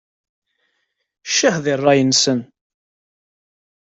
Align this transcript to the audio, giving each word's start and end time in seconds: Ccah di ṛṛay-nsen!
Ccah 1.29 1.55
di 1.63 1.73
ṛṛay-nsen! 1.79 2.39